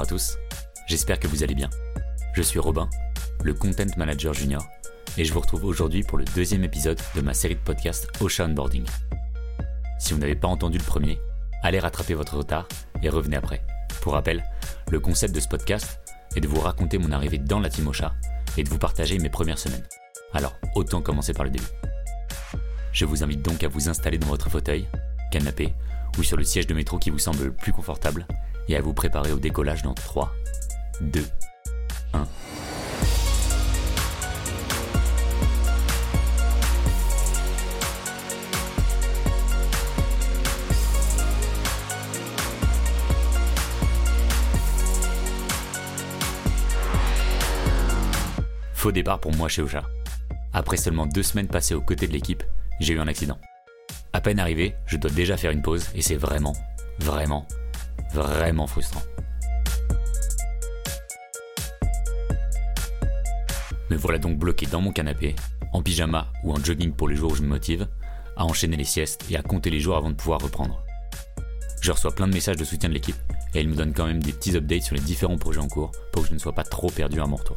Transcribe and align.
à 0.00 0.06
tous, 0.06 0.38
j'espère 0.86 1.20
que 1.20 1.26
vous 1.26 1.42
allez 1.42 1.54
bien. 1.54 1.68
Je 2.34 2.42
suis 2.42 2.58
Robin, 2.58 2.88
le 3.42 3.52
Content 3.52 3.86
Manager 3.96 4.32
Junior, 4.32 4.64
et 5.18 5.24
je 5.24 5.32
vous 5.32 5.40
retrouve 5.40 5.64
aujourd'hui 5.64 6.02
pour 6.02 6.16
le 6.16 6.24
deuxième 6.34 6.64
épisode 6.64 6.98
de 7.14 7.20
ma 7.20 7.34
série 7.34 7.56
de 7.56 7.60
podcasts 7.60 8.08
Ocean 8.20 8.48
Boarding. 8.48 8.86
Si 9.98 10.14
vous 10.14 10.18
n'avez 10.18 10.34
pas 10.34 10.48
entendu 10.48 10.78
le 10.78 10.84
premier, 10.84 11.18
allez 11.62 11.78
rattraper 11.78 12.14
votre 12.14 12.38
retard 12.38 12.66
et 13.02 13.10
revenez 13.10 13.36
après. 13.36 13.62
Pour 14.00 14.14
rappel, 14.14 14.42
le 14.90 14.98
concept 14.98 15.34
de 15.34 15.40
ce 15.40 15.48
podcast 15.48 16.00
est 16.34 16.40
de 16.40 16.48
vous 16.48 16.60
raconter 16.60 16.96
mon 16.96 17.12
arrivée 17.12 17.38
dans 17.38 17.60
la 17.60 17.68
Team 17.68 17.86
Ocha 17.86 18.14
et 18.56 18.62
de 18.62 18.70
vous 18.70 18.78
partager 18.78 19.18
mes 19.18 19.30
premières 19.30 19.58
semaines. 19.58 19.86
Alors, 20.32 20.54
autant 20.74 21.02
commencer 21.02 21.34
par 21.34 21.44
le 21.44 21.50
début. 21.50 21.68
Je 22.92 23.04
vous 23.04 23.22
invite 23.22 23.42
donc 23.42 23.62
à 23.62 23.68
vous 23.68 23.90
installer 23.90 24.18
dans 24.18 24.28
votre 24.28 24.48
fauteuil, 24.48 24.88
canapé 25.30 25.74
ou 26.18 26.22
sur 26.22 26.36
le 26.36 26.44
siège 26.44 26.66
de 26.66 26.74
métro 26.74 26.98
qui 26.98 27.10
vous 27.10 27.18
semble 27.18 27.44
le 27.44 27.52
plus 27.52 27.72
confortable 27.72 28.26
et 28.68 28.76
à 28.76 28.80
vous 28.80 28.94
préparer 28.94 29.32
au 29.32 29.38
décollage 29.38 29.82
dans 29.82 29.94
3, 29.94 30.32
2, 31.00 31.24
1. 32.14 32.26
Faux 48.74 48.90
départ 48.90 49.20
pour 49.20 49.32
moi 49.36 49.48
chez 49.48 49.62
Ocha. 49.62 49.84
Après 50.52 50.76
seulement 50.76 51.06
deux 51.06 51.22
semaines 51.22 51.46
passées 51.46 51.74
aux 51.74 51.80
côtés 51.80 52.08
de 52.08 52.12
l'équipe, 52.12 52.42
j'ai 52.80 52.94
eu 52.94 52.98
un 52.98 53.06
accident. 53.06 53.38
À 54.12 54.20
peine 54.20 54.40
arrivé, 54.40 54.74
je 54.86 54.96
dois 54.96 55.10
déjà 55.10 55.36
faire 55.36 55.52
une 55.52 55.62
pause 55.62 55.86
et 55.94 56.02
c'est 56.02 56.16
vraiment, 56.16 56.54
vraiment, 56.98 57.46
vraiment 58.12 58.66
frustrant. 58.66 59.02
Me 63.90 63.96
voilà 63.96 64.18
donc 64.18 64.38
bloqué 64.38 64.66
dans 64.66 64.80
mon 64.80 64.92
canapé, 64.92 65.36
en 65.72 65.82
pyjama 65.82 66.28
ou 66.44 66.52
en 66.52 66.62
jogging 66.62 66.92
pour 66.92 67.08
les 67.08 67.16
jours 67.16 67.32
où 67.32 67.34
je 67.34 67.42
me 67.42 67.48
motive, 67.48 67.88
à 68.36 68.44
enchaîner 68.44 68.76
les 68.76 68.84
siestes 68.84 69.24
et 69.30 69.36
à 69.36 69.42
compter 69.42 69.70
les 69.70 69.80
jours 69.80 69.96
avant 69.96 70.10
de 70.10 70.14
pouvoir 70.14 70.40
reprendre. 70.40 70.82
Je 71.82 71.90
reçois 71.90 72.14
plein 72.14 72.28
de 72.28 72.32
messages 72.32 72.56
de 72.56 72.64
soutien 72.64 72.88
de 72.88 72.94
l'équipe 72.94 73.16
et 73.54 73.60
ils 73.60 73.68
me 73.68 73.74
donnent 73.74 73.92
quand 73.92 74.06
même 74.06 74.22
des 74.22 74.32
petits 74.32 74.56
updates 74.56 74.84
sur 74.84 74.94
les 74.94 75.00
différents 75.00 75.36
projets 75.36 75.60
en 75.60 75.68
cours 75.68 75.92
pour 76.12 76.22
que 76.22 76.28
je 76.28 76.34
ne 76.34 76.38
sois 76.38 76.54
pas 76.54 76.64
trop 76.64 76.88
perdu 76.88 77.20
à 77.20 77.26
mon 77.26 77.36
retour. 77.36 77.56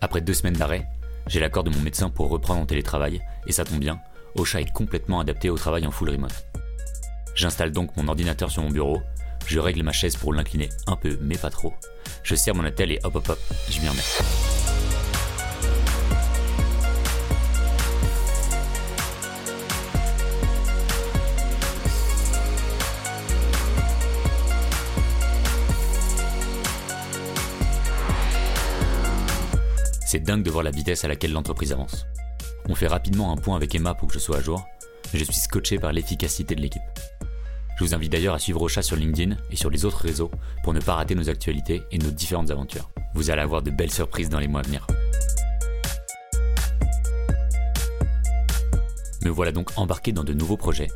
Après 0.00 0.20
deux 0.20 0.34
semaines 0.34 0.54
d'arrêt, 0.54 0.86
j'ai 1.26 1.40
l'accord 1.40 1.64
de 1.64 1.70
mon 1.70 1.80
médecin 1.80 2.08
pour 2.08 2.30
reprendre 2.30 2.60
en 2.60 2.66
télétravail, 2.66 3.20
et 3.46 3.52
ça 3.52 3.64
tombe 3.64 3.80
bien, 3.80 4.00
Ocha 4.34 4.60
est 4.60 4.72
complètement 4.72 5.20
adapté 5.20 5.50
au 5.50 5.58
travail 5.58 5.86
en 5.86 5.90
full 5.90 6.10
remote. 6.10 6.47
J'installe 7.38 7.70
donc 7.70 7.96
mon 7.96 8.08
ordinateur 8.08 8.50
sur 8.50 8.64
mon 8.64 8.70
bureau, 8.70 9.00
je 9.46 9.60
règle 9.60 9.84
ma 9.84 9.92
chaise 9.92 10.16
pour 10.16 10.34
l'incliner 10.34 10.70
un 10.88 10.96
peu, 10.96 11.16
mais 11.20 11.38
pas 11.38 11.50
trop. 11.50 11.72
Je 12.24 12.34
serre 12.34 12.56
mon 12.56 12.64
attel 12.64 12.90
et 12.90 12.98
hop 13.04 13.14
hop 13.14 13.28
hop, 13.28 13.38
je 13.70 13.80
m'y 13.80 13.88
remets. 13.88 14.02
C'est 30.04 30.18
dingue 30.18 30.42
de 30.42 30.50
voir 30.50 30.64
la 30.64 30.72
vitesse 30.72 31.04
à 31.04 31.08
laquelle 31.08 31.30
l'entreprise 31.30 31.70
avance. 31.70 32.04
On 32.68 32.74
fait 32.74 32.88
rapidement 32.88 33.30
un 33.30 33.36
point 33.36 33.54
avec 33.54 33.76
Emma 33.76 33.94
pour 33.94 34.08
que 34.08 34.14
je 34.14 34.18
sois 34.18 34.38
à 34.38 34.40
jour, 34.40 34.66
mais 35.12 35.20
je 35.20 35.24
suis 35.24 35.36
scotché 35.36 35.78
par 35.78 35.92
l'efficacité 35.92 36.56
de 36.56 36.62
l'équipe. 36.62 36.82
Je 37.78 37.84
vous 37.84 37.94
invite 37.94 38.10
d'ailleurs 38.10 38.34
à 38.34 38.40
suivre 38.40 38.60
Ocha 38.60 38.82
sur 38.82 38.96
LinkedIn 38.96 39.36
et 39.52 39.56
sur 39.56 39.70
les 39.70 39.84
autres 39.84 40.02
réseaux 40.02 40.32
pour 40.64 40.74
ne 40.74 40.80
pas 40.80 40.94
rater 40.94 41.14
nos 41.14 41.30
actualités 41.30 41.84
et 41.92 41.98
nos 41.98 42.10
différentes 42.10 42.50
aventures. 42.50 42.90
Vous 43.14 43.30
allez 43.30 43.40
avoir 43.40 43.62
de 43.62 43.70
belles 43.70 43.92
surprises 43.92 44.28
dans 44.28 44.40
les 44.40 44.48
mois 44.48 44.62
à 44.62 44.62
venir. 44.64 44.84
Me 49.24 49.30
voilà 49.30 49.52
donc 49.52 49.70
embarqué 49.78 50.10
dans 50.10 50.24
de 50.24 50.32
nouveaux 50.32 50.56
projets, 50.56 50.88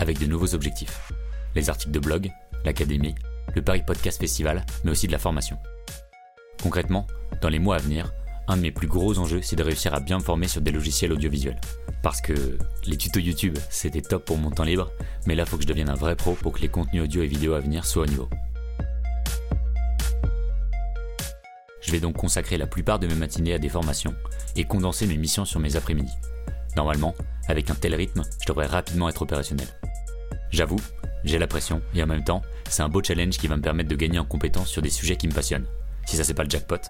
avec 0.00 0.18
de 0.18 0.26
nouveaux 0.26 0.56
objectifs. 0.56 1.12
Les 1.54 1.70
articles 1.70 1.92
de 1.92 2.00
blog, 2.00 2.28
l'académie, 2.64 3.14
le 3.54 3.62
Paris 3.62 3.84
Podcast 3.86 4.18
Festival, 4.18 4.66
mais 4.82 4.90
aussi 4.90 5.06
de 5.06 5.12
la 5.12 5.20
formation. 5.20 5.56
Concrètement, 6.60 7.06
dans 7.42 7.48
les 7.48 7.60
mois 7.60 7.76
à 7.76 7.78
venir, 7.78 8.12
un 8.48 8.56
de 8.56 8.62
mes 8.62 8.70
plus 8.70 8.86
gros 8.86 9.18
enjeux, 9.18 9.40
c'est 9.42 9.56
de 9.56 9.62
réussir 9.62 9.94
à 9.94 10.00
bien 10.00 10.18
me 10.18 10.22
former 10.22 10.48
sur 10.48 10.60
des 10.60 10.70
logiciels 10.70 11.12
audiovisuels. 11.12 11.60
Parce 12.02 12.20
que 12.20 12.58
les 12.84 12.96
tutos 12.96 13.20
YouTube, 13.20 13.56
c'était 13.70 14.02
top 14.02 14.24
pour 14.24 14.36
mon 14.36 14.50
temps 14.50 14.64
libre, 14.64 14.90
mais 15.26 15.34
là, 15.34 15.46
faut 15.46 15.56
que 15.56 15.62
je 15.62 15.68
devienne 15.68 15.88
un 15.88 15.94
vrai 15.94 16.16
pro 16.16 16.34
pour 16.34 16.52
que 16.52 16.60
les 16.60 16.68
contenus 16.68 17.04
audio 17.04 17.22
et 17.22 17.26
vidéo 17.26 17.54
à 17.54 17.60
venir 17.60 17.86
soient 17.86 18.02
au 18.02 18.06
niveau. 18.06 18.28
Je 21.80 21.92
vais 21.92 22.00
donc 22.00 22.16
consacrer 22.16 22.56
la 22.56 22.66
plupart 22.66 22.98
de 22.98 23.06
mes 23.06 23.14
matinées 23.14 23.54
à 23.54 23.58
des 23.58 23.68
formations 23.68 24.14
et 24.56 24.64
condenser 24.64 25.06
mes 25.06 25.16
missions 25.16 25.44
sur 25.44 25.60
mes 25.60 25.76
après-midi. 25.76 26.12
Normalement, 26.76 27.14
avec 27.48 27.70
un 27.70 27.74
tel 27.74 27.94
rythme, 27.94 28.22
je 28.40 28.46
devrais 28.46 28.66
rapidement 28.66 29.08
être 29.08 29.22
opérationnel. 29.22 29.68
J'avoue, 30.50 30.80
j'ai 31.24 31.38
la 31.38 31.46
pression 31.46 31.82
et 31.94 32.02
en 32.02 32.06
même 32.06 32.24
temps, 32.24 32.42
c'est 32.68 32.82
un 32.82 32.88
beau 32.88 33.02
challenge 33.02 33.38
qui 33.38 33.48
va 33.48 33.56
me 33.56 33.62
permettre 33.62 33.88
de 33.88 33.96
gagner 33.96 34.18
en 34.18 34.24
compétences 34.24 34.68
sur 34.68 34.82
des 34.82 34.90
sujets 34.90 35.16
qui 35.16 35.28
me 35.28 35.34
passionnent. 35.34 35.66
Si 36.06 36.16
ça 36.16 36.24
c'est 36.24 36.34
pas 36.34 36.44
le 36.44 36.50
jackpot. 36.50 36.80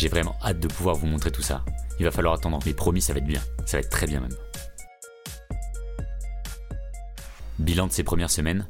J'ai 0.00 0.08
vraiment 0.08 0.34
hâte 0.42 0.60
de 0.60 0.66
pouvoir 0.66 0.96
vous 0.96 1.06
montrer 1.06 1.30
tout 1.30 1.42
ça. 1.42 1.62
Il 1.98 2.06
va 2.06 2.10
falloir 2.10 2.32
attendre, 2.32 2.58
mais 2.64 2.72
promis, 2.72 3.02
ça 3.02 3.12
va 3.12 3.18
être 3.18 3.26
bien. 3.26 3.42
Ça 3.66 3.76
va 3.76 3.82
être 3.82 3.90
très 3.90 4.06
bien 4.06 4.20
même. 4.20 4.34
Bilan 7.58 7.86
de 7.86 7.92
ces 7.92 8.02
premières 8.02 8.30
semaines. 8.30 8.66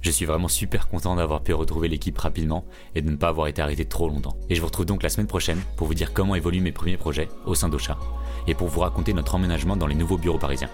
Je 0.00 0.12
suis 0.12 0.26
vraiment 0.26 0.46
super 0.46 0.86
content 0.86 1.16
d'avoir 1.16 1.42
pu 1.42 1.52
retrouver 1.54 1.88
l'équipe 1.88 2.16
rapidement 2.16 2.64
et 2.94 3.02
de 3.02 3.10
ne 3.10 3.16
pas 3.16 3.30
avoir 3.30 3.48
été 3.48 3.62
arrêté 3.62 3.84
trop 3.84 4.08
longtemps. 4.08 4.36
Et 4.48 4.54
je 4.54 4.60
vous 4.60 4.68
retrouve 4.68 4.86
donc 4.86 5.02
la 5.02 5.08
semaine 5.08 5.26
prochaine 5.26 5.60
pour 5.76 5.88
vous 5.88 5.94
dire 5.94 6.12
comment 6.12 6.36
évoluent 6.36 6.60
mes 6.60 6.70
premiers 6.70 6.98
projets 6.98 7.28
au 7.46 7.56
sein 7.56 7.68
d'Ocha 7.68 7.98
et 8.46 8.54
pour 8.54 8.68
vous 8.68 8.78
raconter 8.78 9.12
notre 9.12 9.34
emménagement 9.34 9.76
dans 9.76 9.88
les 9.88 9.96
nouveaux 9.96 10.18
bureaux 10.18 10.38
parisiens. 10.38 10.70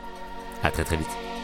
A 0.62 0.70
très 0.70 0.84
très 0.84 0.98
vite. 0.98 1.39